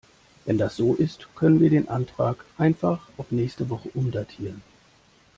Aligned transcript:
Wenn 0.45 0.57
das 0.57 0.77
so 0.77 0.95
ist, 0.95 1.27
können 1.35 1.59
wir 1.59 1.69
den 1.69 1.87
Antrag 1.87 2.43
einfach 2.57 3.07
auf 3.17 3.29
nächste 3.31 3.69
Woche 3.69 3.89
umdatieren. 3.93 4.63